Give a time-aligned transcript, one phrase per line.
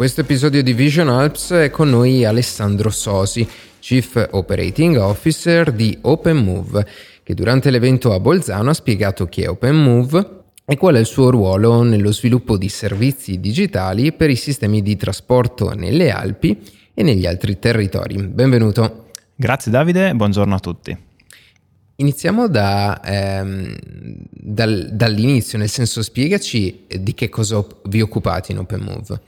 [0.00, 3.46] questo episodio di Vision Alps è con noi Alessandro Sosi,
[3.80, 6.86] Chief Operating Officer di OpenMove,
[7.22, 11.28] che durante l'evento a Bolzano ha spiegato chi è OpenMove e qual è il suo
[11.28, 16.58] ruolo nello sviluppo di servizi digitali per i sistemi di trasporto nelle Alpi
[16.94, 18.26] e negli altri territori.
[18.26, 19.08] Benvenuto.
[19.36, 20.96] Grazie Davide, buongiorno a tutti.
[21.96, 23.76] Iniziamo da, ehm,
[24.30, 29.20] dal, dall'inizio, nel senso spiegaci di che cosa vi occupate in OpenMove.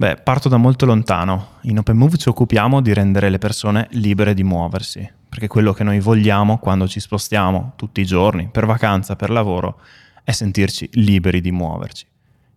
[0.00, 1.54] Beh, parto da molto lontano.
[1.62, 5.98] In OpenMove ci occupiamo di rendere le persone libere di muoversi, perché quello che noi
[5.98, 9.80] vogliamo quando ci spostiamo tutti i giorni, per vacanza, per lavoro,
[10.22, 12.06] è sentirci liberi di muoverci.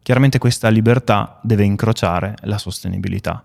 [0.04, 3.44] Chiaramente questa libertà deve incrociare la sostenibilità,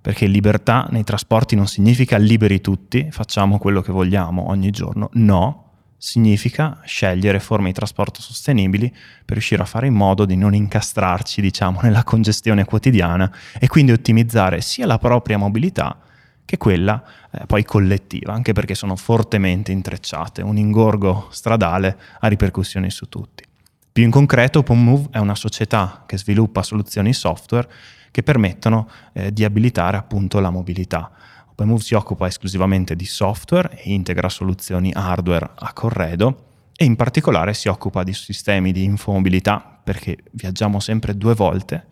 [0.00, 5.63] perché libertà nei trasporti non significa liberi tutti, facciamo quello che vogliamo ogni giorno, no,
[6.04, 11.40] significa scegliere forme di trasporto sostenibili per riuscire a fare in modo di non incastrarci,
[11.40, 15.98] diciamo, nella congestione quotidiana e quindi ottimizzare sia la propria mobilità
[16.44, 20.42] che quella eh, poi collettiva, anche perché sono fortemente intrecciate.
[20.42, 23.42] Un ingorgo stradale ha ripercussioni su tutti.
[23.90, 27.66] Più in concreto, OpenMove è una società che sviluppa soluzioni software
[28.10, 31.10] che permettono eh, di abilitare appunto la mobilità.
[31.54, 37.54] OpenMove si occupa esclusivamente di software e integra soluzioni hardware a corredo e in particolare
[37.54, 41.86] si occupa di sistemi di infomobilità perché viaggiamo sempre due volte.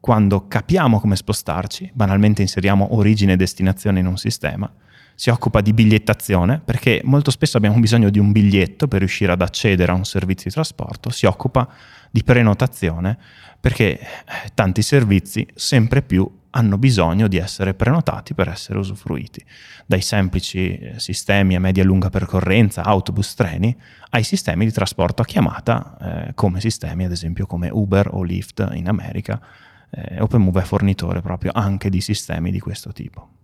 [0.00, 4.68] Quando capiamo come spostarci, banalmente inseriamo origine e destinazione in un sistema,
[5.14, 9.42] si occupa di bigliettazione perché molto spesso abbiamo bisogno di un biglietto per riuscire ad
[9.42, 11.68] accedere a un servizio di trasporto, si occupa
[12.10, 13.16] di prenotazione
[13.60, 14.06] perché eh,
[14.54, 16.28] tanti servizi sempre più
[16.58, 19.44] hanno bisogno di essere prenotati per essere usufruiti,
[19.86, 23.76] dai semplici eh, sistemi a media e lunga percorrenza, autobus, treni,
[24.10, 28.68] ai sistemi di trasporto a chiamata eh, come sistemi ad esempio come Uber o Lyft
[28.72, 29.40] in America.
[29.90, 33.37] Eh, OpenMove è fornitore proprio anche di sistemi di questo tipo.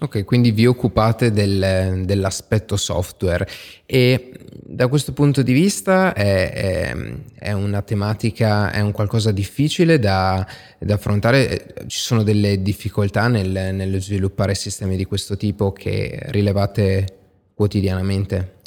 [0.00, 3.48] Ok, quindi vi occupate del, dell'aspetto software
[3.84, 6.96] e da questo punto di vista è, è,
[7.34, 10.46] è una tematica, è un qualcosa difficile da,
[10.78, 11.74] da affrontare?
[11.88, 17.16] Ci sono delle difficoltà nel, nello sviluppare sistemi di questo tipo che rilevate
[17.54, 18.58] quotidianamente?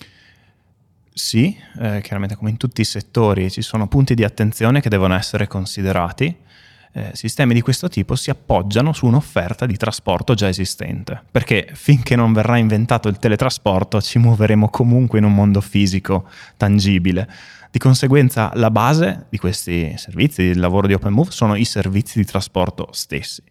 [1.13, 5.16] Sì, eh, chiaramente come in tutti i settori ci sono punti di attenzione che devono
[5.16, 6.35] essere considerati
[6.94, 12.16] eh, sistemi di questo tipo si appoggiano su un'offerta di trasporto già esistente, perché finché
[12.16, 17.29] non verrà inventato il teletrasporto ci muoveremo comunque in un mondo fisico tangibile.
[17.72, 22.25] Di conseguenza la base di questi servizi, il lavoro di OpenMove, sono i servizi di
[22.25, 23.41] trasporto stessi,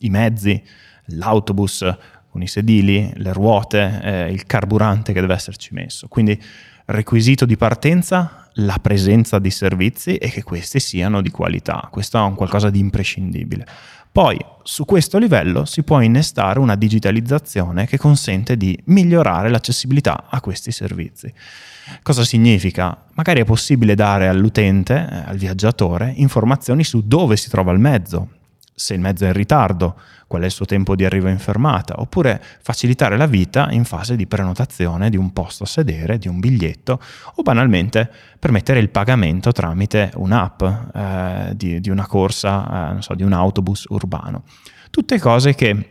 [0.00, 0.60] i mezzi,
[1.06, 1.84] l'autobus
[2.28, 6.08] con i sedili, le ruote, eh, il carburante che deve esserci messo.
[6.08, 6.42] Quindi
[6.86, 11.88] requisito di partenza la presenza di servizi e che questi siano di qualità.
[11.90, 13.66] Questo è un qualcosa di imprescindibile.
[14.12, 20.38] Poi su questo livello si può innestare una digitalizzazione che consente di migliorare l'accessibilità a
[20.42, 21.32] questi servizi.
[22.02, 23.04] Cosa significa?
[23.14, 28.28] Magari è possibile dare all'utente, eh, al viaggiatore, informazioni su dove si trova il mezzo,
[28.74, 29.96] se il mezzo è in ritardo,
[30.26, 34.16] qual è il suo tempo di arrivo in fermata, oppure facilitare la vita in fase
[34.16, 37.00] di prenotazione di un posto a sedere, di un biglietto,
[37.34, 43.22] o banalmente permettere il pagamento tramite un'app eh, di, di, una corsa, eh, so, di
[43.22, 44.44] un autobus urbano.
[44.90, 45.90] Tutte cose che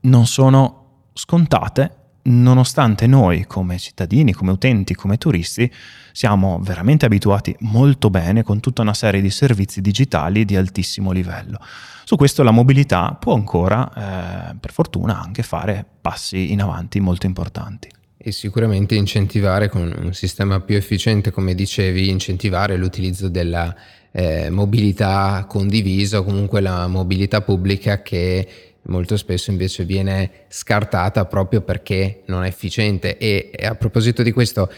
[0.00, 5.70] non sono scontate nonostante noi come cittadini, come utenti, come turisti,
[6.12, 11.58] siamo veramente abituati molto bene con tutta una serie di servizi digitali di altissimo livello.
[12.04, 17.26] Su questo la mobilità può ancora, eh, per fortuna, anche fare passi in avanti molto
[17.26, 17.88] importanti.
[18.16, 23.74] E sicuramente incentivare con un sistema più efficiente, come dicevi, incentivare l'utilizzo della
[24.10, 31.62] eh, mobilità condivisa o comunque la mobilità pubblica che molto spesso invece viene scartata proprio
[31.62, 34.70] perché non è efficiente e, a proposito di questo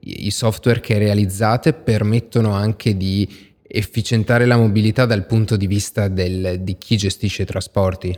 [0.00, 6.60] i software che realizzate permettono anche di efficientare la mobilità dal punto di vista del,
[6.60, 8.16] di chi gestisce i trasporti?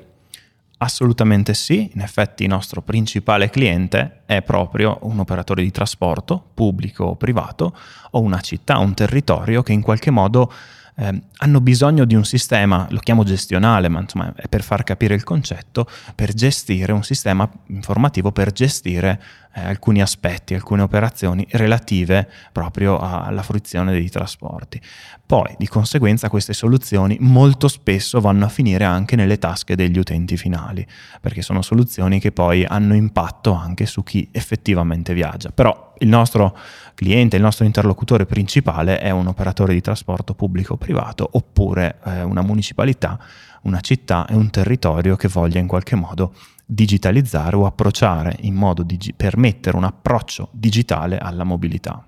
[0.81, 7.05] Assolutamente sì, in effetti il nostro principale cliente è proprio un operatore di trasporto, pubblico
[7.05, 7.77] o privato,
[8.13, 10.53] o una città, un territorio che in qualche modo
[11.01, 15.15] eh, hanno bisogno di un sistema, lo chiamo gestionale, ma insomma è per far capire
[15.15, 19.23] il concetto, per gestire un sistema informativo, per gestire
[19.55, 24.81] eh, alcuni aspetti, alcune operazioni relative proprio alla fruizione dei trasporti.
[25.25, 30.37] Poi, di conseguenza, queste soluzioni molto spesso vanno a finire anche nelle tasche degli utenti
[30.37, 30.85] finali,
[31.21, 35.51] perché sono soluzioni che poi hanno impatto anche su chi effettivamente viaggia.
[35.51, 36.57] Però il nostro
[36.95, 42.23] cliente, il nostro interlocutore principale è un operatore di trasporto pubblico o privato oppure eh,
[42.23, 43.19] una municipalità,
[43.63, 46.35] una città e un territorio che voglia in qualche modo
[46.65, 52.05] digitalizzare o approcciare in modo di permettere un approccio digitale alla mobilità.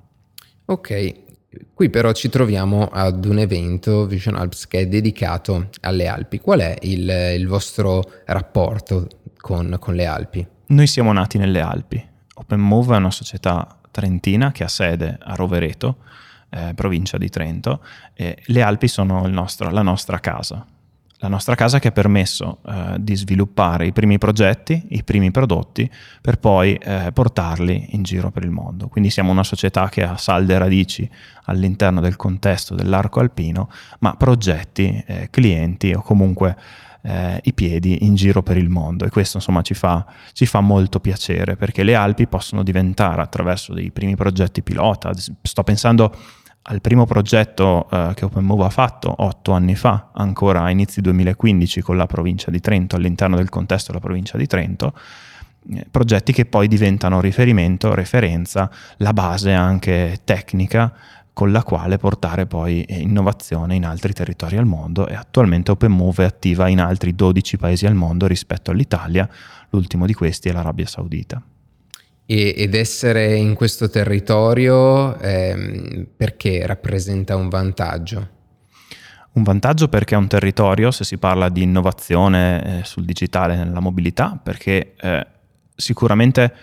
[0.67, 1.15] Ok,
[1.73, 6.39] qui però ci troviamo ad un evento Vision Alps che è dedicato alle Alpi.
[6.39, 9.09] Qual è il, il vostro rapporto
[9.39, 10.47] con, con le Alpi?
[10.67, 12.09] Noi siamo nati nelle Alpi.
[12.35, 15.99] OpenMove è una società trentina che ha sede a Rovereto,
[16.51, 17.83] eh, provincia di Trento,
[18.15, 20.67] e le Alpi sono nostro, la nostra casa.
[21.23, 25.89] La nostra casa che ha permesso eh, di sviluppare i primi progetti, i primi prodotti,
[26.19, 28.89] per poi eh, portarli in giro per il mondo.
[28.89, 31.07] Quindi siamo una società che ha salde radici
[31.45, 36.57] all'interno del contesto dell'arco alpino, ma progetti, eh, clienti o comunque
[37.03, 39.05] eh, i piedi in giro per il mondo.
[39.05, 43.73] E questo insomma ci fa, ci fa, molto piacere perché le Alpi possono diventare attraverso
[43.73, 45.13] dei primi progetti pilota,
[45.43, 46.15] sto pensando
[46.63, 51.81] al primo progetto eh, che OpenMove ha fatto otto anni fa, ancora a inizi 2015
[51.81, 54.93] con la provincia di Trento, all'interno del contesto della provincia di Trento,
[55.73, 60.93] eh, progetti che poi diventano riferimento, referenza, la base anche tecnica
[61.41, 66.23] con la quale portare poi eh, innovazione in altri territori al mondo e attualmente OpenMove
[66.23, 69.27] è attiva in altri 12 paesi al mondo rispetto all'Italia,
[69.71, 71.43] l'ultimo di questi è l'Arabia Saudita.
[72.27, 78.29] E, ed essere in questo territorio eh, perché rappresenta un vantaggio?
[79.33, 83.81] Un vantaggio perché è un territorio, se si parla di innovazione eh, sul digitale nella
[83.81, 85.27] mobilità, perché eh,
[85.75, 86.55] sicuramente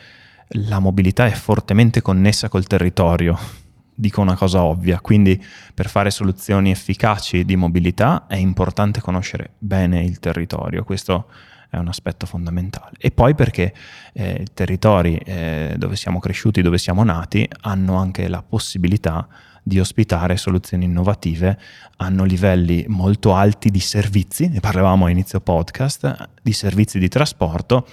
[0.50, 3.66] la mobilità è fortemente connessa col territorio
[4.00, 10.04] dico una cosa ovvia, quindi per fare soluzioni efficaci di mobilità è importante conoscere bene
[10.04, 11.28] il territorio, questo
[11.70, 12.92] è un aspetto fondamentale.
[13.00, 13.74] E poi perché
[14.14, 19.28] eh, i territori eh, dove siamo cresciuti, dove siamo nati, hanno anche la possibilità
[19.64, 21.60] di ospitare soluzioni innovative,
[21.98, 27.86] hanno livelli molto alti di servizi, ne parlavamo a inizio podcast, di servizi di trasporto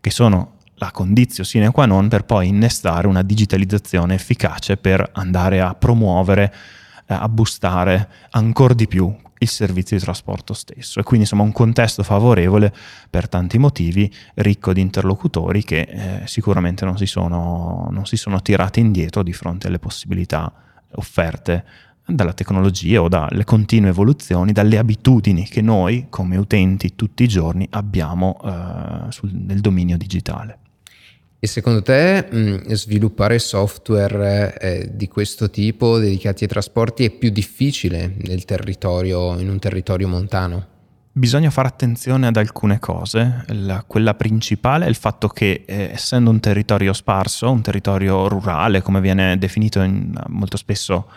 [0.00, 5.60] che sono la condizio sine qua non per poi innestare una digitalizzazione efficace per andare
[5.60, 6.52] a promuovere,
[7.06, 11.52] eh, a boostare ancora di più il servizio di trasporto stesso e quindi insomma un
[11.52, 12.72] contesto favorevole
[13.08, 18.42] per tanti motivi, ricco di interlocutori che eh, sicuramente non si, sono, non si sono
[18.42, 20.52] tirati indietro di fronte alle possibilità
[20.94, 21.64] offerte
[22.04, 27.66] dalla tecnologia o dalle continue evoluzioni, dalle abitudini che noi come utenti tutti i giorni
[27.70, 30.58] abbiamo eh, sul, nel dominio digitale.
[31.44, 37.30] E secondo te mh, sviluppare software eh, di questo tipo dedicati ai trasporti è più
[37.30, 40.66] difficile nel territorio, in un territorio montano?
[41.10, 43.44] Bisogna fare attenzione ad alcune cose.
[43.48, 48.80] La, quella principale è il fatto che, eh, essendo un territorio sparso, un territorio rurale,
[48.80, 51.10] come viene definito in, molto spesso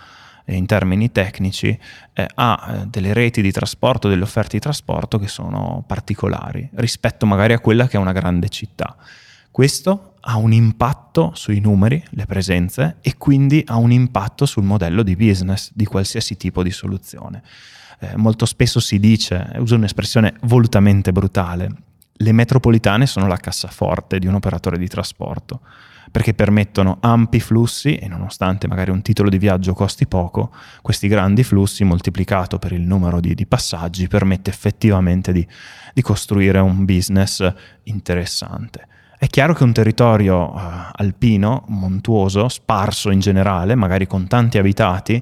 [0.45, 1.77] eh, in termini tecnici,
[2.13, 7.27] eh, ha eh, delle reti di trasporto, delle offerte di trasporto che sono particolari rispetto
[7.27, 8.97] magari a quella che è una grande città.
[9.55, 15.01] Questo ha un impatto sui numeri, le presenze, e quindi ha un impatto sul modello
[15.01, 17.41] di business di qualsiasi tipo di soluzione.
[18.01, 21.71] Eh, molto spesso si dice, uso un'espressione volutamente brutale,
[22.11, 25.61] le metropolitane sono la cassaforte di un operatore di trasporto
[26.11, 31.45] perché permettono ampi flussi e nonostante magari un titolo di viaggio costi poco, questi grandi
[31.45, 35.47] flussi moltiplicato per il numero di, di passaggi permette effettivamente di,
[35.93, 37.53] di costruire un business
[37.83, 38.87] interessante.
[39.25, 40.59] È chiaro che un territorio uh,
[40.91, 45.19] alpino, montuoso, sparso in generale, magari con tanti abitati,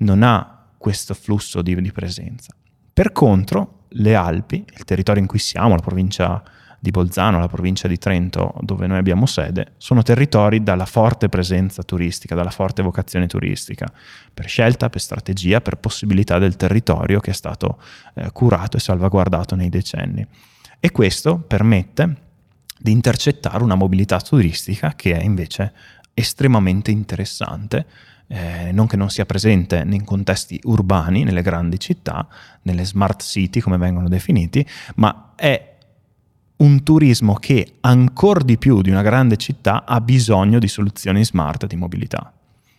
[0.00, 2.54] non ha questo flusso di, di presenza.
[2.92, 6.42] Per contro, le Alpi, il territorio in cui siamo, la provincia
[6.78, 11.82] di Bolzano, la provincia di Trento, dove noi abbiamo sede, sono territori dalla forte presenza
[11.82, 13.90] turistica, dalla forte vocazione turistica,
[14.34, 17.80] per scelta, per strategia, per possibilità del territorio che è stato
[18.16, 20.26] eh, curato e salvaguardato nei decenni.
[20.78, 22.24] E questo permette
[22.86, 25.72] di intercettare una mobilità turistica che è invece
[26.14, 27.84] estremamente interessante,
[28.28, 32.28] eh, non che non sia presente nei contesti urbani, nelle grandi città,
[32.62, 34.64] nelle smart city come vengono definiti,
[34.96, 35.74] ma è
[36.58, 41.66] un turismo che ancora di più di una grande città ha bisogno di soluzioni smart
[41.66, 42.32] di mobilità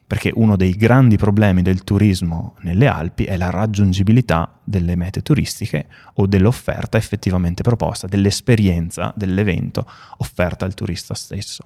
[0.08, 5.88] perché uno dei grandi problemi del turismo nelle Alpi è la raggiungibilità delle mete turistiche
[6.14, 9.86] o dell'offerta effettivamente proposta, dell'esperienza dell'evento
[10.20, 11.66] offerta al turista stesso.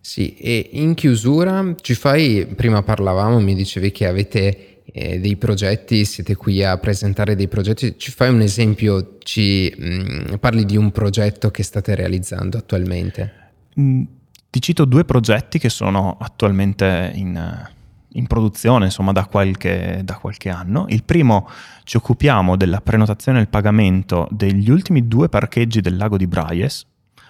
[0.00, 6.04] Sì, e in chiusura ci fai, prima parlavamo, mi dicevi che avete eh, dei progetti,
[6.04, 10.76] siete qui a presentare dei progetti, ci fai un esempio, ci mh, mm, parli di
[10.76, 13.32] un progetto che state realizzando attualmente?
[13.78, 14.16] Mm
[14.50, 17.68] Ti cito due progetti che sono attualmente in,
[18.12, 20.86] in produzione insomma, da, qualche, da qualche anno.
[20.88, 21.48] Il primo
[21.84, 26.86] ci occupiamo della prenotazione e il pagamento degli ultimi due parcheggi del lago di Braies,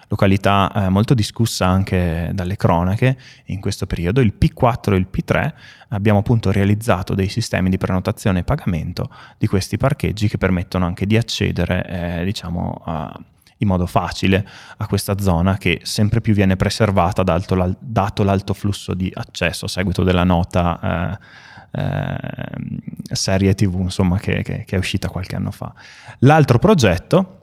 [0.09, 5.53] località eh, molto discussa anche dalle cronache in questo periodo, il P4 e il P3,
[5.89, 11.05] abbiamo appunto realizzato dei sistemi di prenotazione e pagamento di questi parcheggi che permettono anche
[11.05, 13.19] di accedere eh, diciamo, a,
[13.59, 14.47] in modo facile
[14.77, 20.03] a questa zona che sempre più viene preservata dato, l'alto flusso di accesso a seguito
[20.03, 21.17] della nota
[21.71, 25.73] eh, eh, serie tv insomma, che, che, che è uscita qualche anno fa.
[26.19, 27.38] L'altro progetto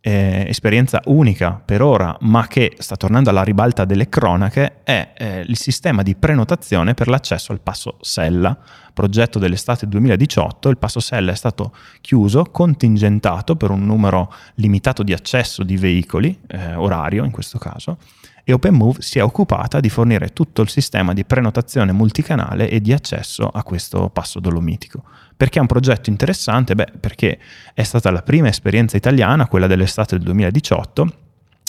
[0.00, 5.44] eh, esperienza unica per ora, ma che sta tornando alla ribalta delle cronache, è eh,
[5.46, 8.56] il sistema di prenotazione per l'accesso al Passo Sella,
[8.92, 10.68] progetto dell'estate 2018.
[10.68, 16.38] Il Passo Sella è stato chiuso, contingentato per un numero limitato di accesso di veicoli,
[16.46, 17.98] eh, orario in questo caso,
[18.44, 22.92] e OpenMove si è occupata di fornire tutto il sistema di prenotazione multicanale e di
[22.92, 25.02] accesso a questo passo dolomitico.
[25.36, 26.74] Perché è un progetto interessante?
[26.74, 27.38] Beh, perché
[27.72, 31.14] è stata la prima esperienza italiana, quella dell'estate del 2018,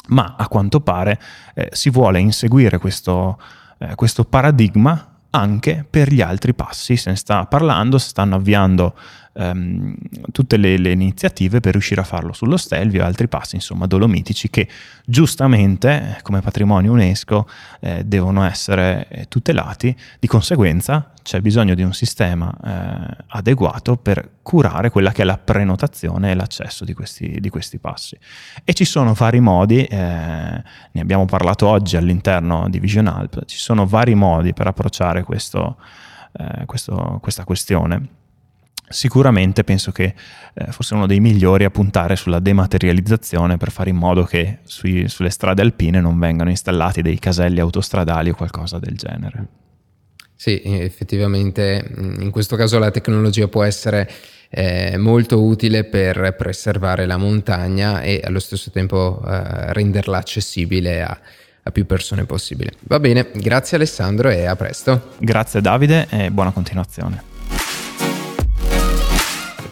[0.07, 1.19] ma a quanto pare
[1.53, 3.39] eh, si vuole inseguire questo,
[3.77, 6.97] eh, questo paradigma anche per gli altri passi.
[6.97, 8.95] Se ne sta parlando, si stanno avviando
[9.33, 9.95] ehm,
[10.31, 14.50] tutte le, le, iniziative per riuscire a farlo sullo Stelvio e altri passi, insomma, dolomitici
[14.50, 14.67] che
[15.05, 17.47] giustamente come patrimonio UNESCO
[17.79, 19.95] eh, devono essere eh, tutelati.
[20.19, 25.38] Di conseguenza c'è bisogno di un sistema eh, adeguato per curare quella che è la
[25.38, 28.17] prenotazione e l'accesso di questi, di questi passi.
[28.63, 33.57] E ci sono vari modi, eh, ne abbiamo parlato oggi all'interno di Vision Alp, ci
[33.57, 35.77] sono vari modi per approcciare questo,
[36.33, 38.19] eh, questo, questa questione
[38.91, 40.13] Sicuramente penso che
[40.53, 45.07] eh, fosse uno dei migliori a puntare sulla dematerializzazione per fare in modo che sui,
[45.07, 49.48] sulle strade alpine non vengano installati dei caselli autostradali o qualcosa del genere.
[50.36, 54.10] Sì, effettivamente in questo caso la tecnologia può essere
[54.50, 61.19] eh, molto utile per preservare la montagna e allo stesso tempo eh, renderla accessibile a,
[61.63, 62.71] a più persone possibile.
[62.81, 65.13] Va bene, grazie Alessandro e a presto.
[65.19, 67.30] Grazie Davide e buona continuazione.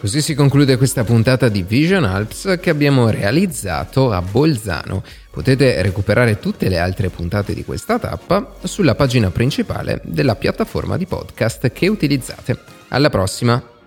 [0.00, 5.04] Così si conclude questa puntata di Vision Alps che abbiamo realizzato a Bolzano.
[5.30, 11.04] Potete recuperare tutte le altre puntate di questa tappa sulla pagina principale della piattaforma di
[11.04, 12.58] podcast che utilizzate.
[12.88, 13.79] Alla prossima!